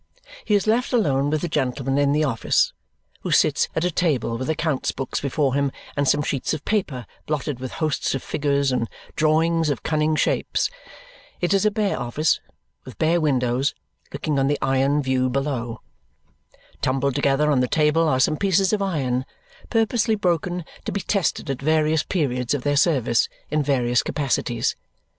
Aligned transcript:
He 0.45 0.55
is 0.55 0.65
left 0.65 0.93
alone 0.93 1.29
with 1.29 1.41
the 1.41 1.47
gentleman 1.47 1.99
in 1.99 2.11
the 2.11 2.23
office, 2.23 2.73
who 3.19 3.29
sits 3.29 3.69
at 3.75 3.83
a 3.83 3.91
table 3.91 4.35
with 4.35 4.49
account 4.49 4.95
books 4.95 5.21
before 5.21 5.53
him 5.53 5.71
and 5.95 6.07
some 6.07 6.23
sheets 6.23 6.55
of 6.55 6.65
paper 6.65 7.05
blotted 7.27 7.59
with 7.59 7.73
hosts 7.73 8.15
of 8.15 8.23
figures 8.23 8.71
and 8.71 8.89
drawings 9.15 9.69
of 9.69 9.83
cunning 9.83 10.15
shapes. 10.15 10.71
It 11.39 11.53
is 11.53 11.67
a 11.67 11.69
bare 11.69 11.99
office, 11.99 12.39
with 12.83 12.97
bare 12.97 13.21
windows, 13.21 13.75
looking 14.11 14.39
on 14.39 14.47
the 14.47 14.57
iron 14.59 15.03
view 15.03 15.29
below. 15.29 15.81
Tumbled 16.81 17.13
together 17.13 17.51
on 17.51 17.59
the 17.59 17.67
table 17.67 18.07
are 18.09 18.19
some 18.19 18.37
pieces 18.37 18.73
of 18.73 18.81
iron, 18.81 19.23
purposely 19.69 20.15
broken 20.15 20.65
to 20.85 20.91
be 20.91 21.01
tested 21.01 21.47
at 21.47 21.61
various 21.61 22.01
periods 22.01 22.55
of 22.55 22.63
their 22.63 22.75
service, 22.75 23.29
in 23.51 23.61
various 23.61 24.01
capacities. 24.01 24.75